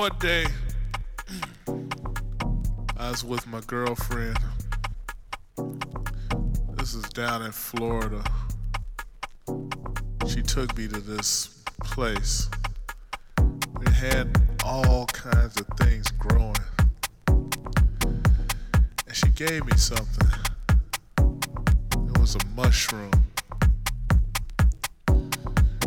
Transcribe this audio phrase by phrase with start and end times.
[0.00, 0.46] one day,
[2.96, 4.38] I was with my girlfriend.
[6.78, 8.24] This is down in Florida.
[10.26, 12.48] She took me to this place.
[13.82, 16.56] It had all kinds of things growing.
[17.28, 20.30] And she gave me something.
[21.18, 23.10] It was a mushroom.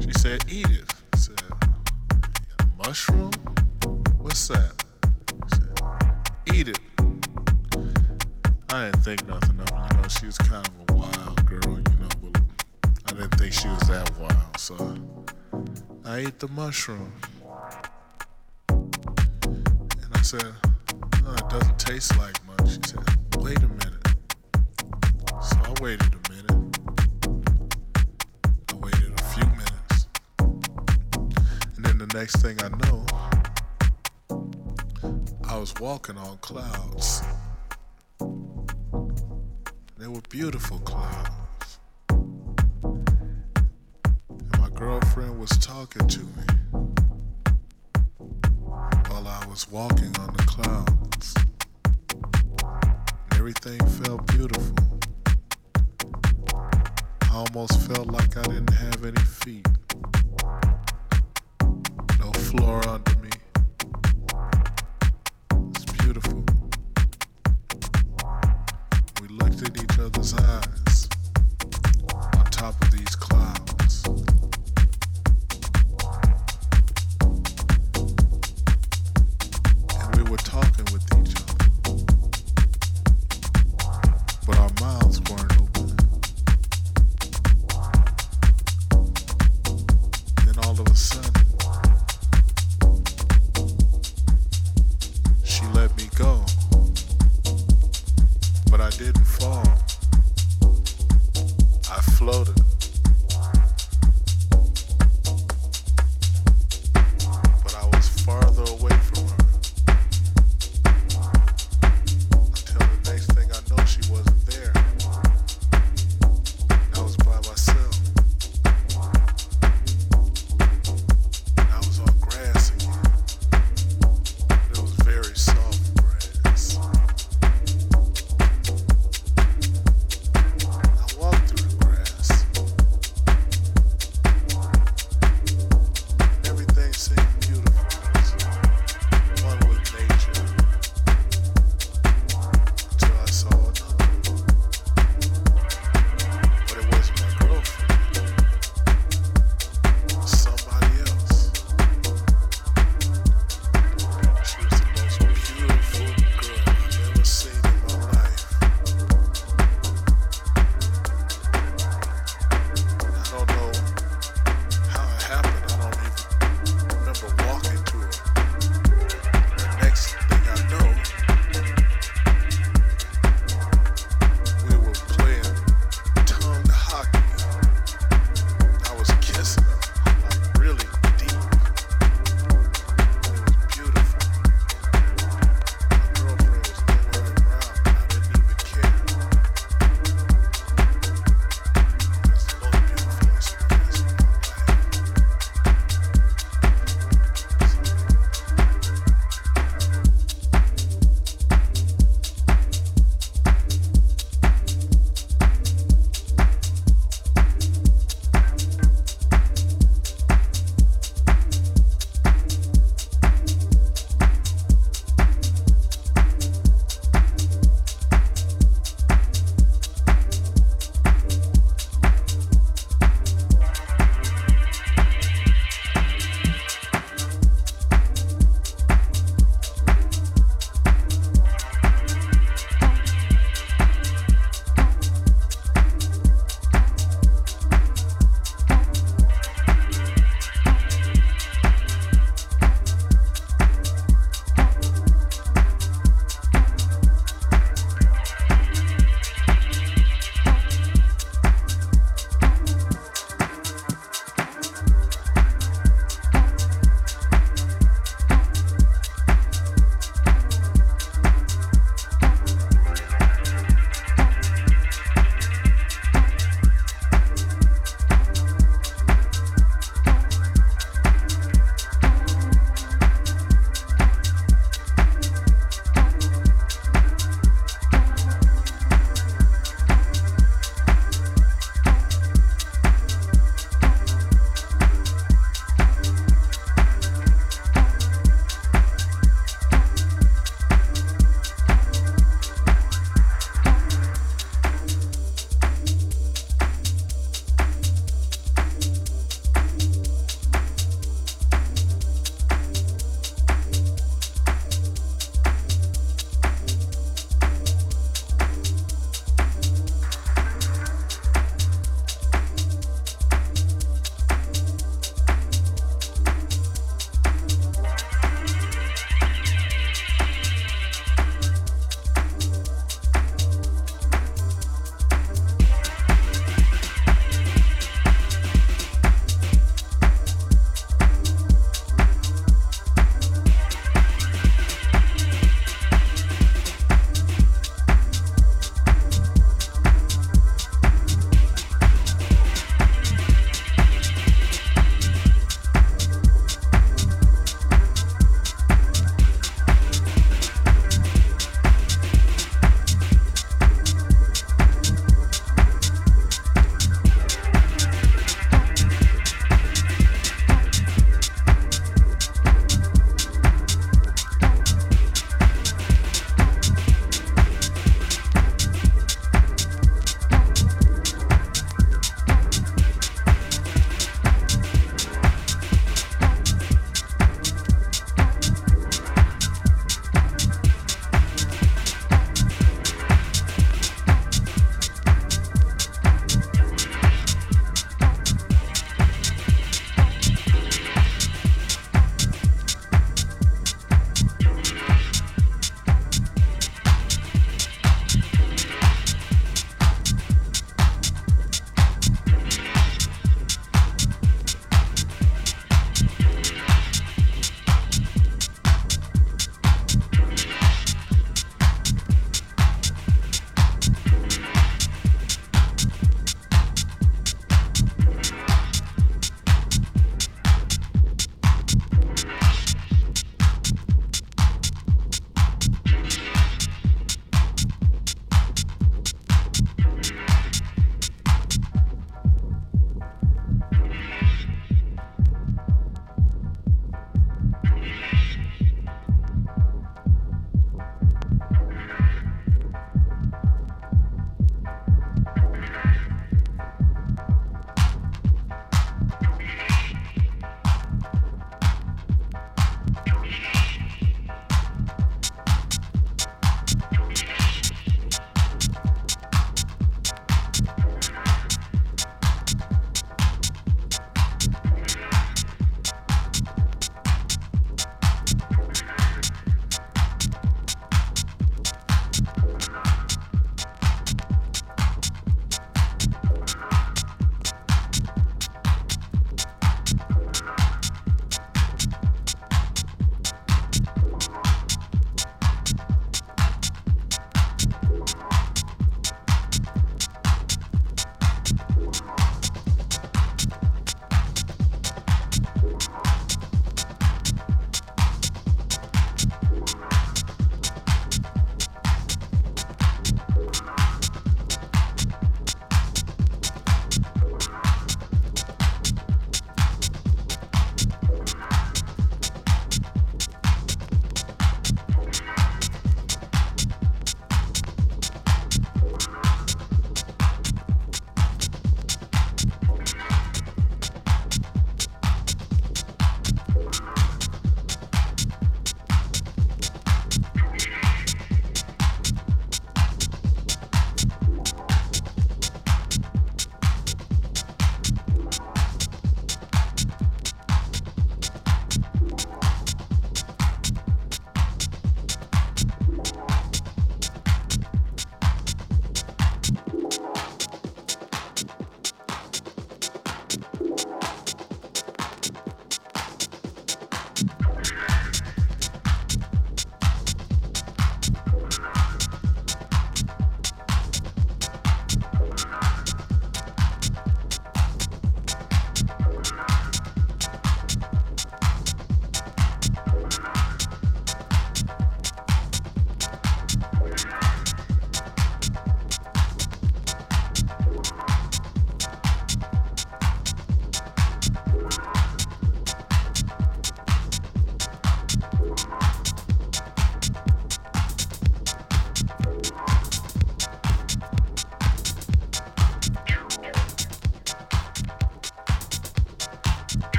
[0.00, 0.99] She said, Eat it.
[9.16, 9.74] Think nothing of it.
[9.90, 12.40] You know, she was kind of a wild girl, you know, but
[13.06, 14.56] I didn't think she was that wild.
[14.56, 14.76] So
[16.04, 17.12] I ate the mushroom.
[18.68, 22.70] And I said, it doesn't taste like much.
[22.70, 23.02] She said,
[23.38, 24.06] wait a minute.
[25.42, 26.76] So I waited a minute.
[28.68, 30.06] I waited a few minutes.
[31.74, 33.04] And then the next thing I know,
[35.48, 37.24] I was walking on clouds.
[40.30, 41.80] Beautiful clouds.
[42.08, 43.04] And
[44.60, 46.44] my girlfriend was talking to me
[49.08, 51.34] while I was walking on the clouds.
[53.32, 55.00] Everything felt beautiful.
[57.24, 59.66] I almost felt like I didn't have any feet.
[62.20, 63.19] No floor under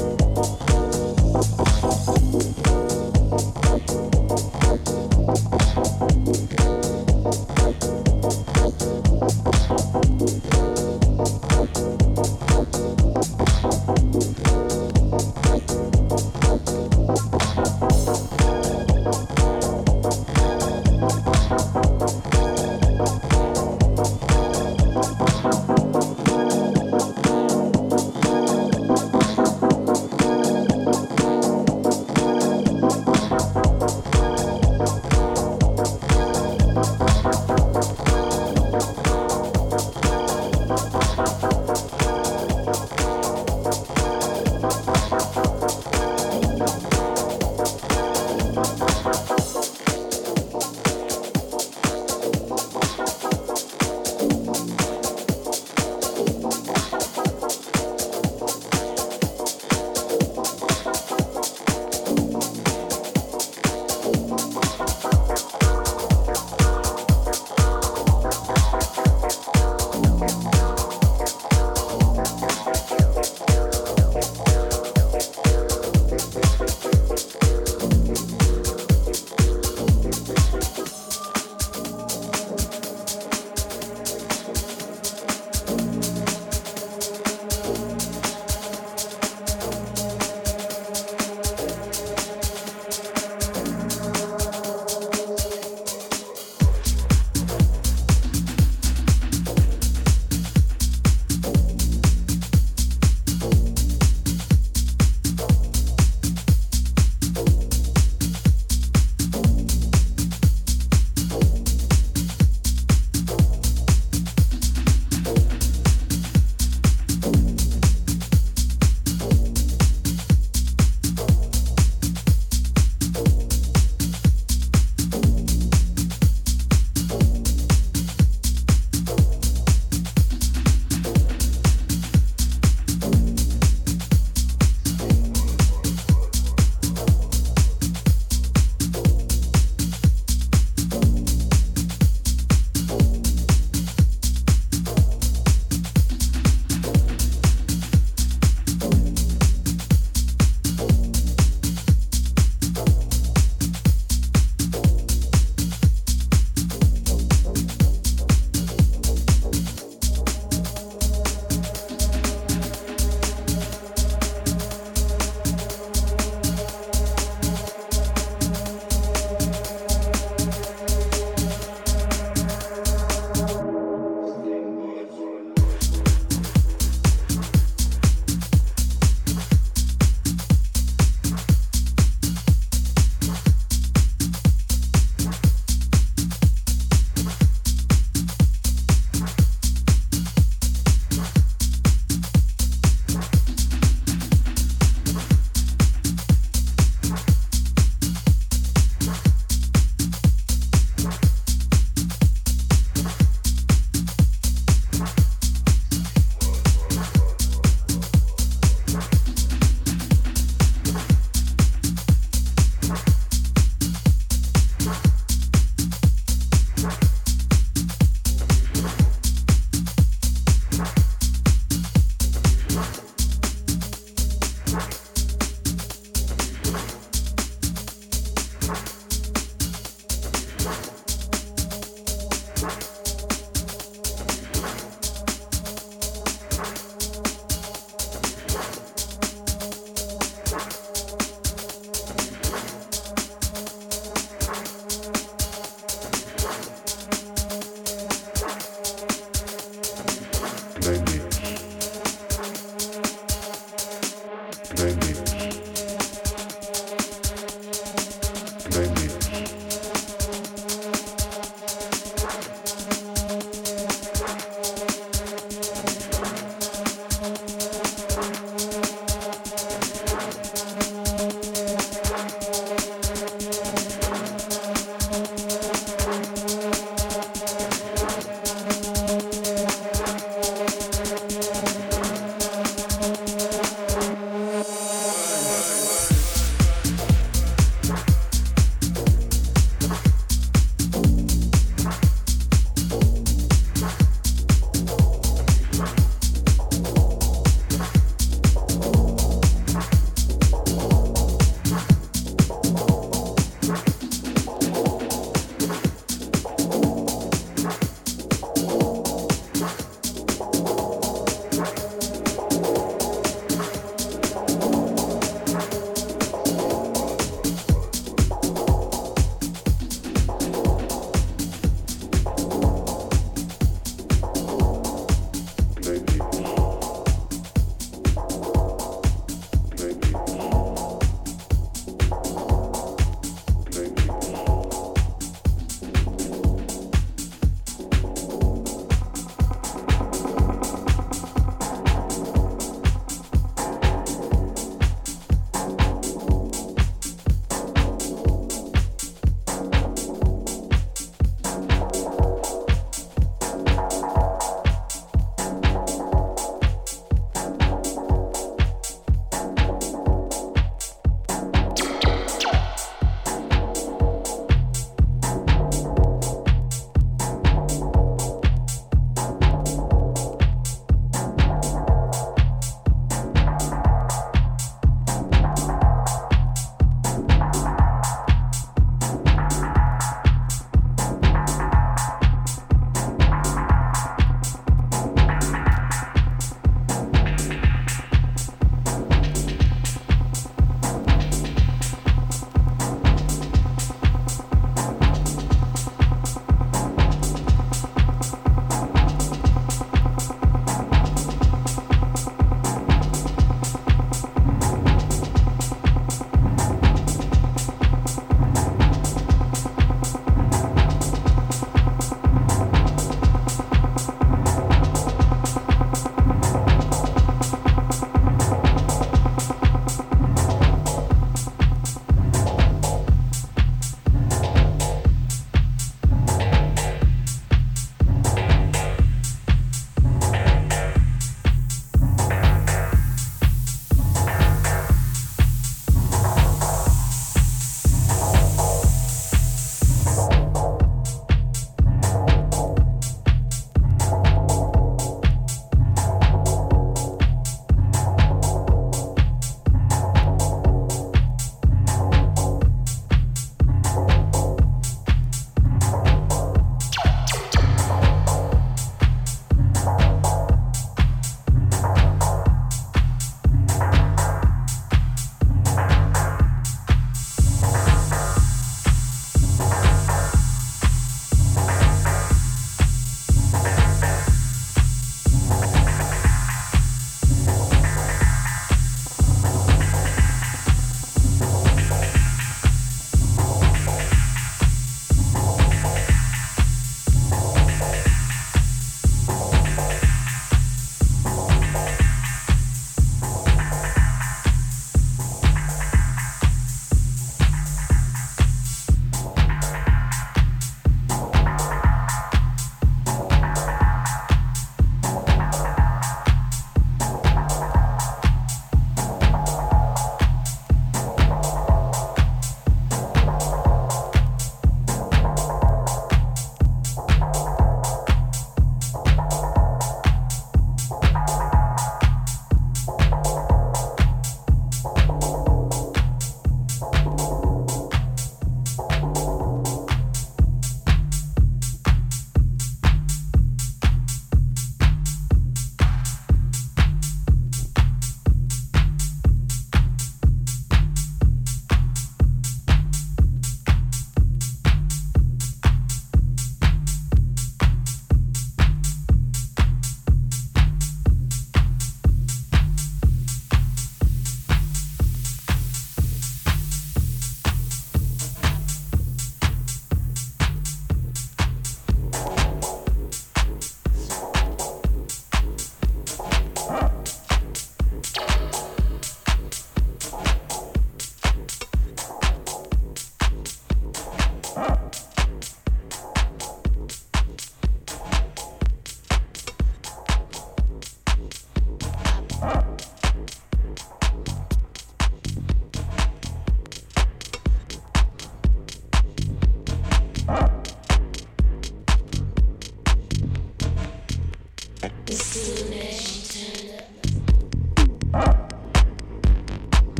[0.00, 0.29] you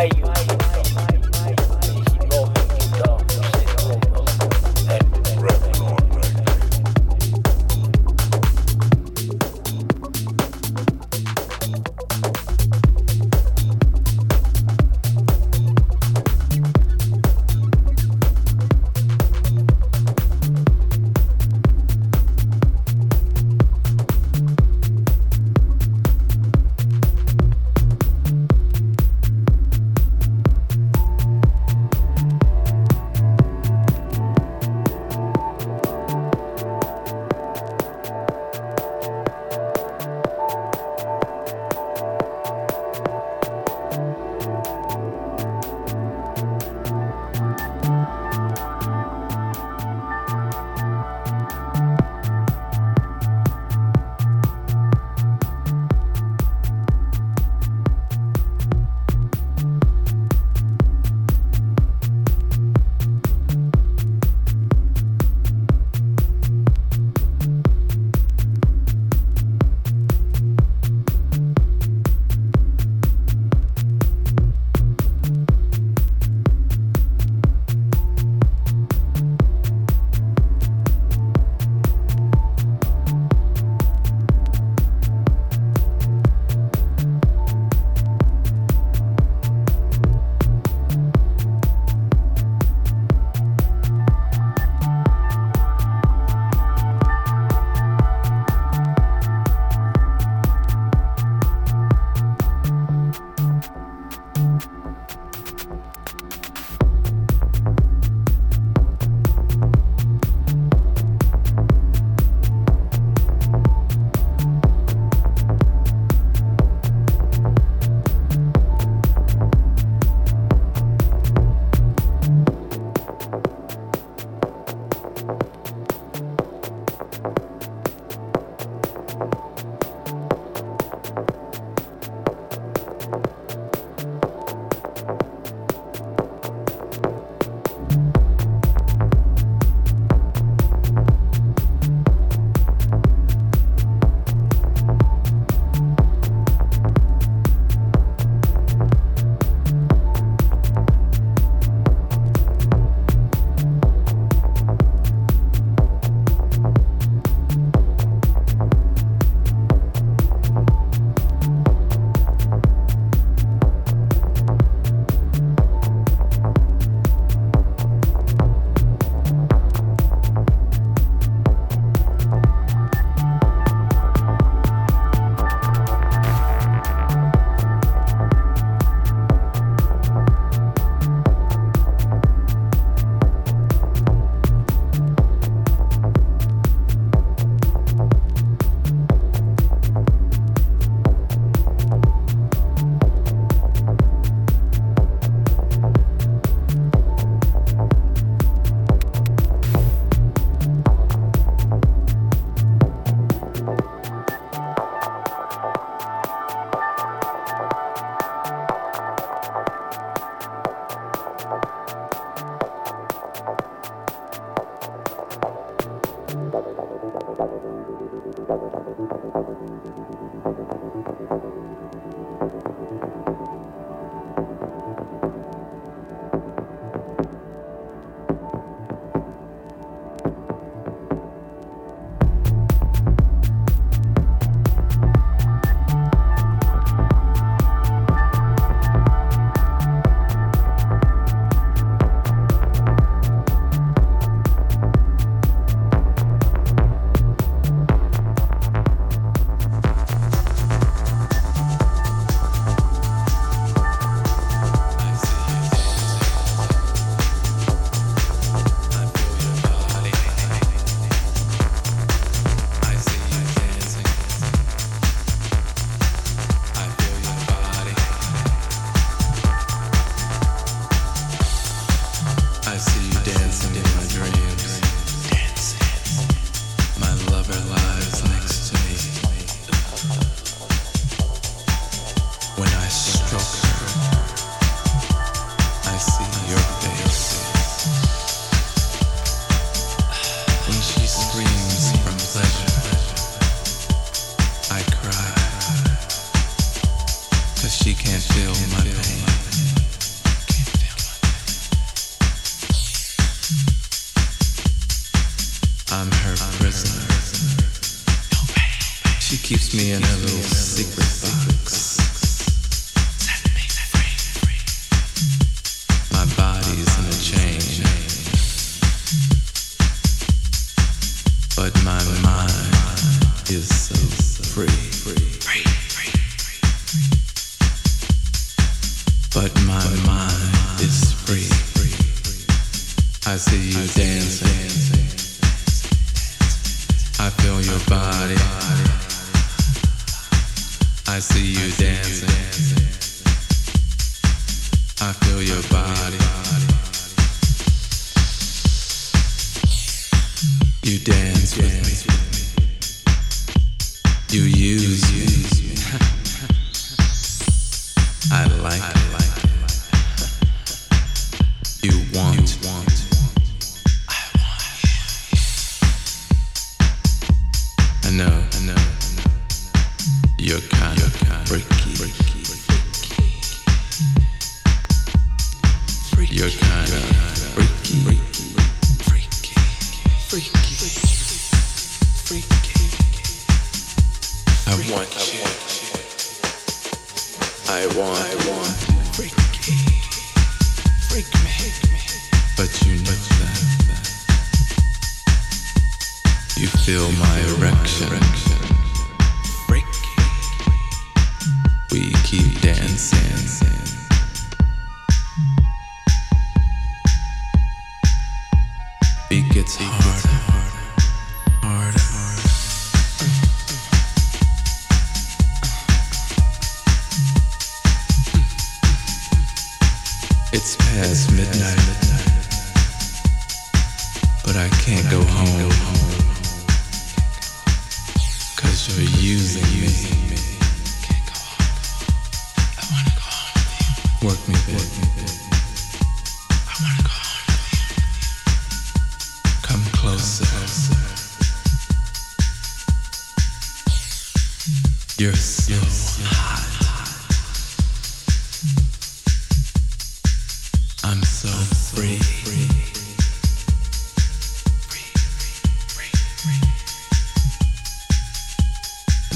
[0.00, 0.29] value.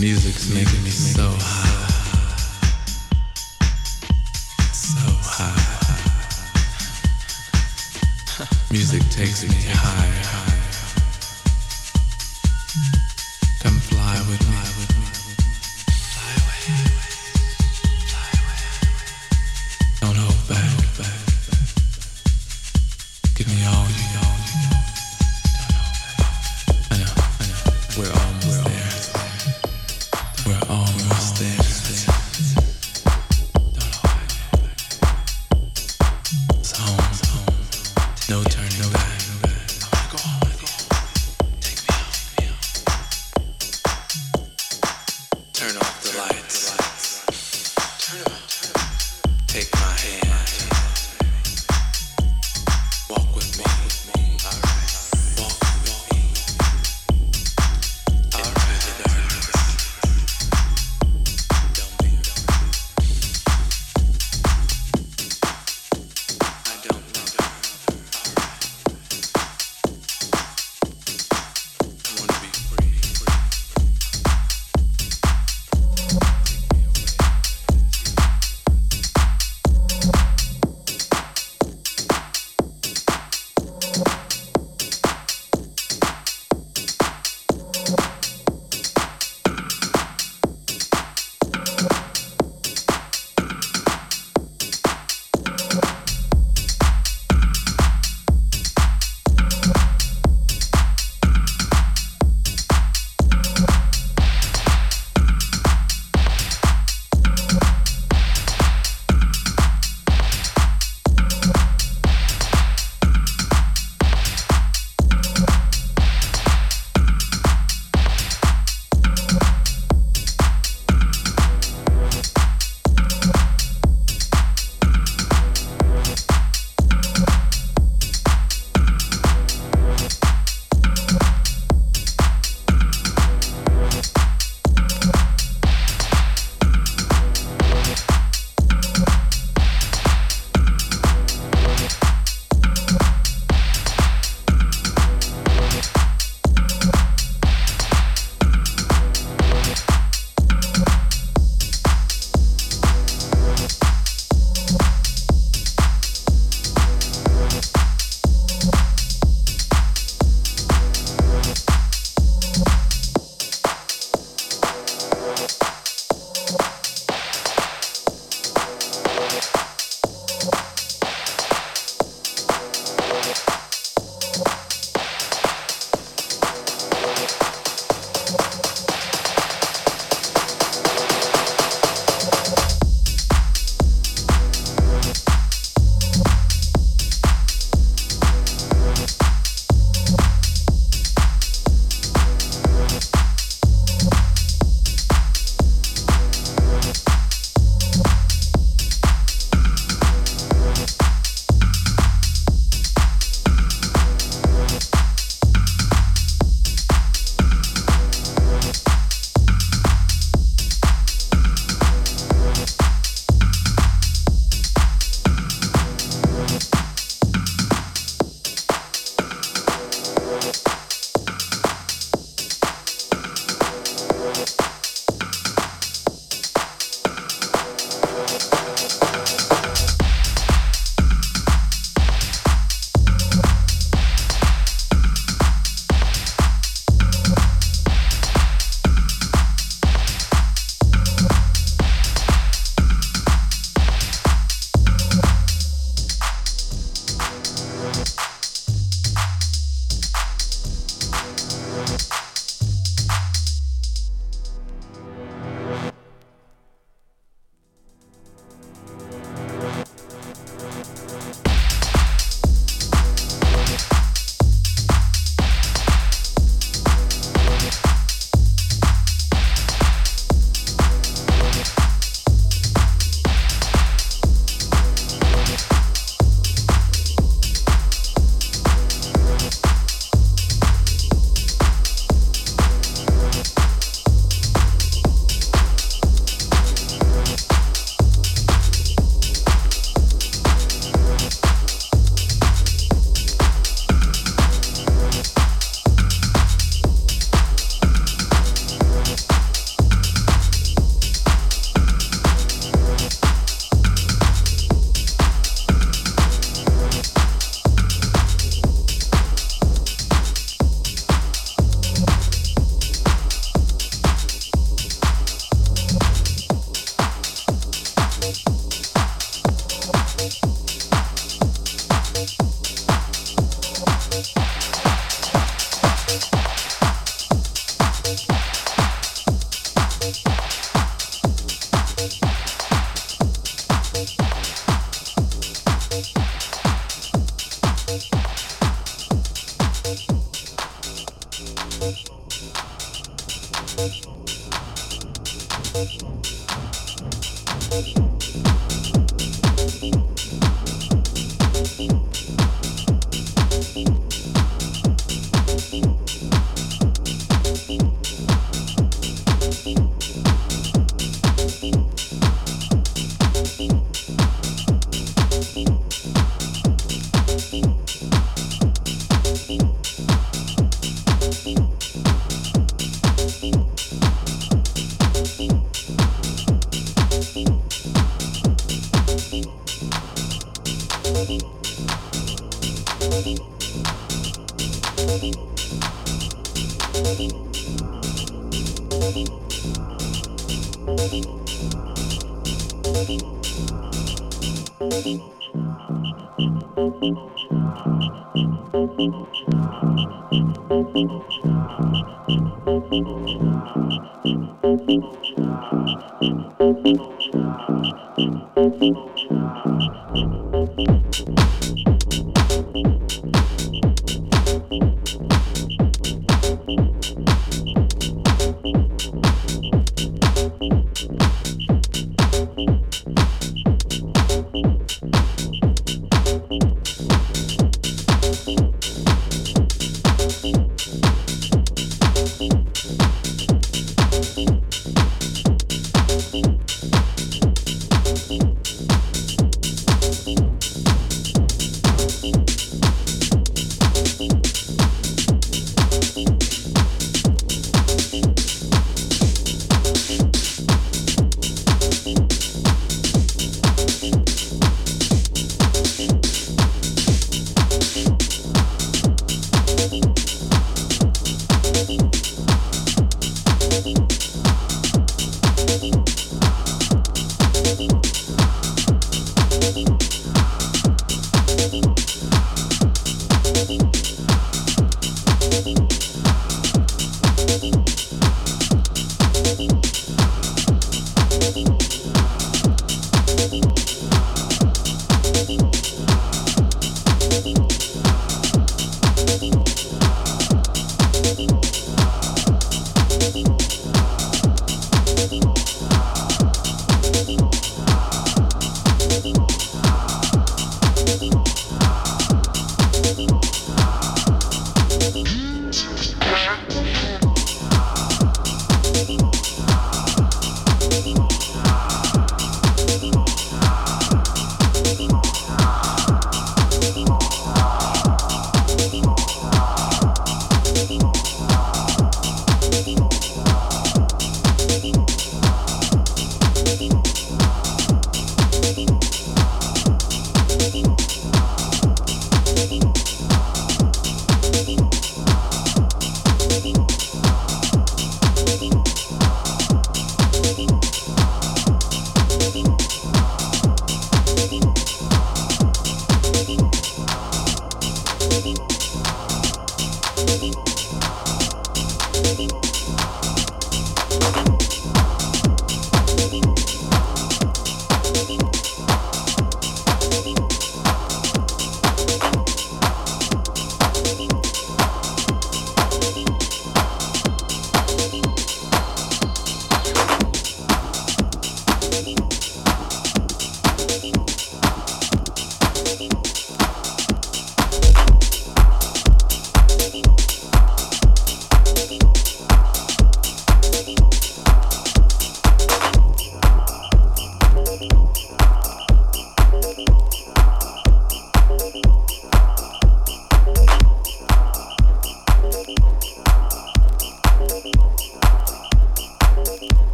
[0.00, 1.90] music's making me so high.
[4.72, 5.70] So high.
[8.70, 10.59] Music takes me high.